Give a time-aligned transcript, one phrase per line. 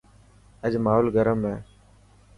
[0.65, 1.55] اڄ ماحول گرم هي.